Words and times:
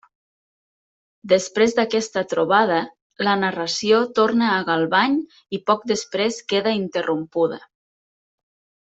Després 1.33 1.75
d'aquesta 1.79 2.23
trobada, 2.31 2.79
la 3.27 3.35
narració 3.43 3.99
torna 4.21 4.47
a 4.55 4.59
Galvany 4.71 5.19
i 5.59 5.61
poc 5.71 5.85
després 5.93 6.41
queda 6.55 6.75
interrompuda. 6.83 7.61